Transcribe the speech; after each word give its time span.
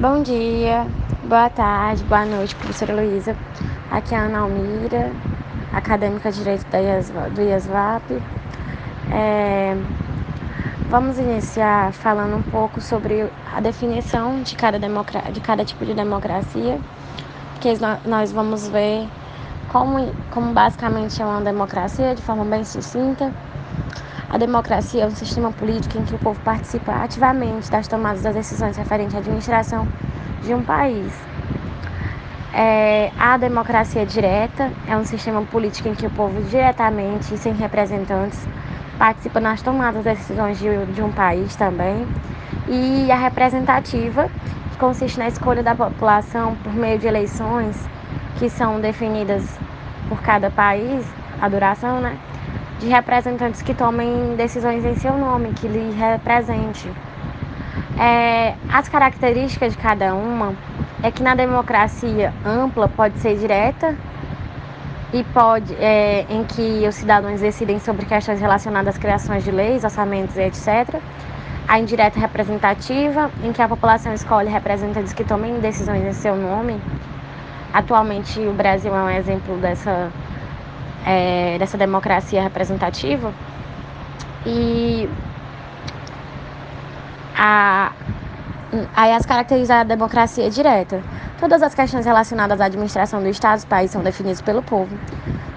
Bom 0.00 0.22
dia, 0.22 0.86
boa 1.24 1.50
tarde, 1.50 2.02
boa 2.04 2.24
noite, 2.24 2.56
professora 2.56 2.94
Luísa. 2.94 3.36
Aqui 3.90 4.14
é 4.14 4.18
a 4.18 4.22
Ana 4.22 4.38
Almira, 4.38 5.12
acadêmica 5.74 6.32
de 6.32 6.38
Direito 6.38 6.64
do 7.34 7.42
IASVAP. 7.42 8.22
É, 9.12 9.76
vamos 10.88 11.18
iniciar 11.18 11.92
falando 11.92 12.34
um 12.34 12.42
pouco 12.42 12.80
sobre 12.80 13.30
a 13.54 13.60
definição 13.60 14.42
de 14.42 14.56
cada, 14.56 14.78
de 14.78 15.40
cada 15.42 15.66
tipo 15.66 15.84
de 15.84 15.92
democracia, 15.92 16.80
porque 17.52 17.76
nós 18.06 18.32
vamos 18.32 18.68
ver 18.68 19.06
como, 19.68 20.14
como 20.30 20.54
basicamente 20.54 21.20
é 21.20 21.26
uma 21.26 21.42
democracia 21.42 22.14
de 22.14 22.22
forma 22.22 22.46
bem 22.46 22.64
sucinta. 22.64 23.30
A 24.32 24.38
democracia 24.38 25.02
é 25.02 25.06
um 25.08 25.10
sistema 25.10 25.50
político 25.50 25.98
em 25.98 26.04
que 26.04 26.14
o 26.14 26.18
povo 26.18 26.38
participa 26.42 26.92
ativamente 26.92 27.68
das 27.68 27.88
tomadas 27.88 28.22
das 28.22 28.32
decisões 28.32 28.76
referentes 28.76 29.12
à 29.16 29.18
administração 29.18 29.88
de 30.44 30.54
um 30.54 30.62
país. 30.62 31.12
É, 32.54 33.10
a 33.18 33.36
democracia 33.36 34.06
direta 34.06 34.70
é 34.86 34.96
um 34.96 35.04
sistema 35.04 35.42
político 35.42 35.88
em 35.88 35.96
que 35.96 36.06
o 36.06 36.10
povo 36.10 36.40
diretamente 36.44 37.34
e 37.34 37.38
sem 37.38 37.54
representantes 37.54 38.38
participa 38.96 39.40
nas 39.40 39.62
tomadas 39.62 40.04
das 40.04 40.18
decisões 40.18 40.60
de, 40.60 40.86
de 40.92 41.02
um 41.02 41.10
país 41.10 41.56
também. 41.56 42.06
E 42.68 43.10
a 43.10 43.16
representativa, 43.16 44.28
que 44.70 44.78
consiste 44.78 45.18
na 45.18 45.26
escolha 45.26 45.64
da 45.64 45.74
população 45.74 46.54
por 46.62 46.72
meio 46.72 47.00
de 47.00 47.08
eleições 47.08 47.76
que 48.38 48.48
são 48.48 48.80
definidas 48.80 49.42
por 50.08 50.22
cada 50.22 50.50
país, 50.50 51.04
a 51.40 51.48
duração, 51.48 52.00
né? 52.00 52.16
De 52.80 52.88
representantes 52.88 53.60
que 53.60 53.74
tomem 53.74 54.34
decisões 54.36 54.84
em 54.84 54.96
seu 54.96 55.16
nome, 55.16 55.52
que 55.52 55.68
lhe 55.68 55.92
represente. 55.92 56.90
É, 57.98 58.54
as 58.72 58.88
características 58.88 59.74
de 59.74 59.78
cada 59.78 60.14
uma 60.14 60.54
é 61.02 61.10
que 61.10 61.22
na 61.22 61.34
democracia 61.34 62.32
ampla 62.44 62.88
pode 62.88 63.18
ser 63.18 63.36
direta 63.36 63.94
e 65.12 65.22
pode 65.24 65.74
é, 65.74 66.24
em 66.30 66.42
que 66.44 66.86
os 66.88 66.94
cidadãos 66.94 67.40
decidem 67.40 67.78
sobre 67.78 68.06
questões 68.06 68.40
relacionadas 68.40 68.94
às 68.94 68.98
criações 68.98 69.44
de 69.44 69.50
leis, 69.50 69.84
orçamentos 69.84 70.36
e 70.36 70.42
etc. 70.42 71.00
A 71.68 71.78
indireta 71.78 72.18
representativa, 72.18 73.30
em 73.44 73.52
que 73.52 73.60
a 73.60 73.68
população 73.68 74.14
escolhe 74.14 74.48
representantes 74.48 75.12
que 75.12 75.22
tomem 75.22 75.60
decisões 75.60 76.02
em 76.02 76.12
seu 76.12 76.34
nome. 76.34 76.80
Atualmente 77.74 78.40
o 78.40 78.52
Brasil 78.52 78.94
é 78.94 79.02
um 79.02 79.10
exemplo 79.10 79.56
dessa 79.58 80.10
é, 81.06 81.56
dessa 81.58 81.76
democracia 81.76 82.42
representativa. 82.42 83.32
E 84.46 85.08
a, 87.36 87.92
aí 88.94 89.12
as 89.12 89.24
características 89.24 89.68
da 89.68 89.84
democracia 89.84 90.50
direta. 90.50 91.02
Todas 91.38 91.62
as 91.62 91.74
questões 91.74 92.04
relacionadas 92.04 92.60
à 92.60 92.66
administração 92.66 93.22
do 93.22 93.28
Estado 93.28 93.60
do 93.60 93.66
país 93.66 93.90
são 93.90 94.02
definidas 94.02 94.42
pelo 94.42 94.62
povo. 94.62 94.94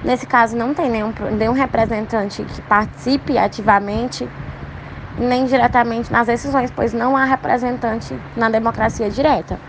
Nesse 0.04 0.26
caso, 0.26 0.56
não 0.56 0.74
tem 0.74 0.90
nenhum, 0.90 1.14
nenhum 1.38 1.54
representante 1.54 2.44
que 2.44 2.62
participe 2.62 3.38
ativamente 3.38 4.28
nem 5.18 5.46
diretamente 5.46 6.12
nas 6.12 6.28
decisões, 6.28 6.72
pois 6.72 6.94
não 6.94 7.16
há 7.16 7.26
representante 7.26 8.18
na 8.36 8.50
democracia 8.50 9.10
direta. 9.10 9.60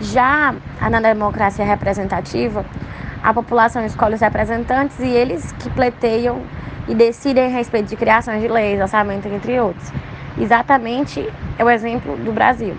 Já 0.00 0.54
na 0.90 1.00
democracia 1.00 1.64
representativa, 1.64 2.64
a 3.26 3.34
população 3.34 3.84
escolhe 3.84 4.14
os 4.14 4.20
representantes 4.20 5.00
e 5.00 5.08
eles 5.08 5.50
que 5.58 5.68
pleteiam 5.70 6.42
e 6.86 6.94
decidem 6.94 7.46
a 7.46 7.48
respeito 7.48 7.88
de 7.88 7.96
criações 7.96 8.40
de 8.40 8.46
leis, 8.46 8.80
orçamento, 8.80 9.26
entre 9.26 9.58
outros. 9.58 9.92
Exatamente 10.38 11.28
é 11.58 11.64
o 11.64 11.68
exemplo 11.68 12.16
do 12.18 12.30
Brasil. 12.30 12.76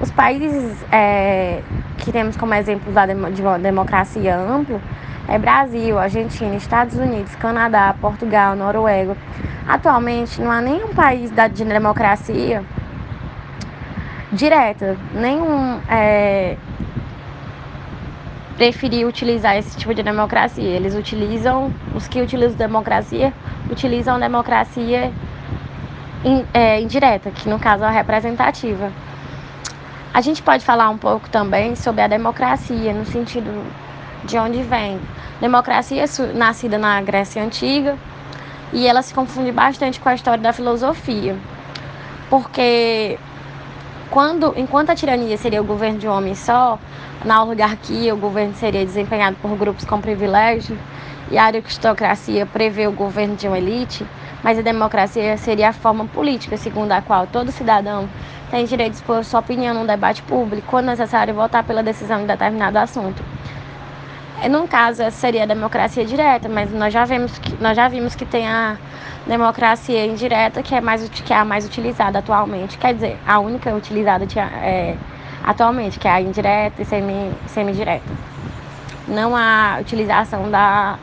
Os 0.00 0.10
países 0.10 0.74
é, 0.90 1.60
que 1.98 2.10
temos 2.10 2.34
como 2.34 2.54
exemplo 2.54 2.90
de 3.30 3.42
uma 3.42 3.58
democracia 3.58 4.34
ampla 4.34 4.80
é 5.28 5.38
Brasil, 5.38 5.98
Argentina, 5.98 6.54
Estados 6.56 6.96
Unidos, 6.96 7.36
Canadá, 7.36 7.94
Portugal, 8.00 8.56
Noruega. 8.56 9.14
Atualmente 9.68 10.40
não 10.40 10.50
há 10.50 10.62
nenhum 10.62 10.94
país 10.94 11.30
da, 11.30 11.46
de 11.46 11.62
democracia 11.62 12.64
direta, 14.32 14.96
nenhum 15.14 15.78
é, 15.90 16.56
preferir 18.56 19.06
utilizar 19.06 19.56
esse 19.56 19.76
tipo 19.76 19.94
de 19.94 20.02
democracia. 20.02 20.64
Eles 20.64 20.94
utilizam, 20.94 21.72
os 21.94 22.06
que 22.08 22.20
utilizam 22.20 22.56
democracia, 22.56 23.32
utilizam 23.70 24.18
democracia 24.18 25.12
in, 26.24 26.44
é, 26.52 26.80
indireta, 26.80 27.30
que 27.30 27.48
no 27.48 27.58
caso 27.58 27.84
é 27.84 27.86
a 27.86 27.90
representativa. 27.90 28.90
A 30.12 30.20
gente 30.20 30.42
pode 30.42 30.64
falar 30.64 30.88
um 30.90 30.98
pouco 30.98 31.28
também 31.28 31.74
sobre 31.74 32.00
a 32.00 32.06
democracia, 32.06 32.92
no 32.92 33.04
sentido 33.04 33.50
de 34.24 34.38
onde 34.38 34.62
vem. 34.62 35.00
Democracia 35.40 36.04
nascida 36.34 36.78
na 36.78 37.00
Grécia 37.02 37.42
Antiga 37.42 37.98
e 38.72 38.86
ela 38.86 39.02
se 39.02 39.12
confunde 39.12 39.50
bastante 39.52 40.00
com 40.00 40.08
a 40.08 40.14
história 40.14 40.42
da 40.42 40.52
filosofia, 40.52 41.36
porque 42.30 43.18
quando, 44.14 44.54
enquanto 44.56 44.90
a 44.90 44.94
tirania 44.94 45.36
seria 45.36 45.60
o 45.60 45.64
governo 45.64 45.98
de 45.98 46.06
um 46.06 46.12
homem 46.12 46.36
só, 46.36 46.78
na 47.24 47.42
oligarquia 47.42 48.14
o 48.14 48.16
governo 48.16 48.54
seria 48.54 48.86
desempenhado 48.86 49.36
por 49.42 49.50
grupos 49.56 49.84
com 49.84 50.00
privilégio 50.00 50.78
e 51.32 51.36
a 51.36 51.46
aristocracia 51.46 52.46
prevê 52.46 52.86
o 52.86 52.92
governo 52.92 53.34
de 53.34 53.48
uma 53.48 53.58
elite, 53.58 54.06
mas 54.40 54.56
a 54.56 54.62
democracia 54.62 55.36
seria 55.36 55.70
a 55.70 55.72
forma 55.72 56.06
política 56.06 56.56
segundo 56.56 56.92
a 56.92 57.02
qual 57.02 57.26
todo 57.26 57.50
cidadão 57.50 58.08
tem 58.52 58.64
direito 58.66 58.92
de 58.92 58.98
expor 58.98 59.24
sua 59.24 59.40
opinião 59.40 59.74
num 59.74 59.84
debate 59.84 60.22
público, 60.22 60.68
quando 60.70 60.86
necessário 60.86 61.34
votar 61.34 61.64
pela 61.64 61.82
decisão 61.82 62.20
de 62.20 62.28
determinado 62.28 62.78
assunto. 62.78 63.20
No 64.48 64.68
caso, 64.68 65.02
essa 65.02 65.18
seria 65.18 65.42
a 65.42 65.46
democracia 65.46 66.04
direta, 66.04 66.48
mas 66.48 66.70
nós 66.70 66.92
já 66.92 67.04
vimos 67.04 67.36
que, 67.36 67.60
nós 67.60 67.74
já 67.76 67.88
vimos 67.88 68.14
que 68.14 68.24
tem 68.24 68.46
a 68.46 68.76
democracia 69.26 70.06
indireta, 70.06 70.62
que 70.62 70.74
é, 70.74 70.80
mais, 70.80 71.08
que 71.08 71.32
é 71.32 71.36
a 71.36 71.44
mais 71.44 71.64
utilizada 71.64 72.18
atualmente. 72.18 72.78
Quer 72.78 72.94
dizer, 72.94 73.18
a 73.26 73.38
única 73.38 73.74
utilizada 73.74 74.26
é, 74.62 74.96
atualmente, 75.42 75.98
que 75.98 76.06
é 76.06 76.10
a 76.10 76.20
indireta 76.20 76.82
e 76.82 76.84
semi, 76.84 77.32
semi-direta. 77.46 78.12
Não 79.08 79.36
a 79.36 79.78
utilização 79.80 80.50
da 80.50 80.98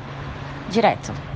direta. 0.70 1.31